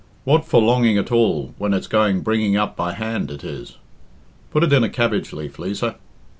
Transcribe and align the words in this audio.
What 0.23 0.45
for 0.45 0.59
longing 0.59 0.97
at 0.97 1.11
all 1.11 1.53
when 1.59 1.75
it's 1.75 1.85
going 1.85 2.21
bringing 2.21 2.57
up 2.57 2.75
by 2.75 2.93
hand 2.93 3.29
it 3.29 3.43
is? 3.43 3.77
Put 4.49 4.63
it 4.63 4.73
in 4.73 4.83
a 4.83 4.89
cabbage 4.89 5.31
leaf, 5.31 5.59
Liza." 5.59 5.95